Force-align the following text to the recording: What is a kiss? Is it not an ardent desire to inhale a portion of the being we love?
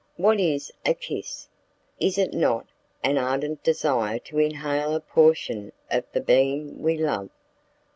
What 0.17 0.39
is 0.39 0.71
a 0.83 0.95
kiss? 0.95 1.47
Is 1.99 2.17
it 2.17 2.33
not 2.33 2.65
an 3.03 3.19
ardent 3.19 3.61
desire 3.61 4.17
to 4.17 4.39
inhale 4.39 4.95
a 4.95 4.99
portion 4.99 5.71
of 5.91 6.05
the 6.11 6.21
being 6.21 6.81
we 6.81 6.97
love? 6.97 7.29